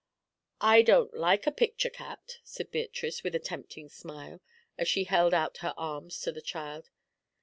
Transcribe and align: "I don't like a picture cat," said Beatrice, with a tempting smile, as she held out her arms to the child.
"I 0.61 0.81
don't 0.81 1.13
like 1.13 1.45
a 1.45 1.51
picture 1.51 1.91
cat," 1.91 2.39
said 2.43 2.71
Beatrice, 2.71 3.21
with 3.23 3.35
a 3.35 3.39
tempting 3.39 3.87
smile, 3.87 4.41
as 4.75 4.87
she 4.87 5.03
held 5.03 5.31
out 5.31 5.57
her 5.57 5.75
arms 5.77 6.19
to 6.21 6.31
the 6.31 6.41
child. 6.41 6.89